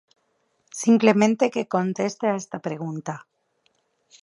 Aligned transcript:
Simplemente 0.83 1.51
que 1.53 1.69
conteste 1.75 2.25
a 2.29 2.37
esta 2.41 2.57
pregunta. 2.67 3.13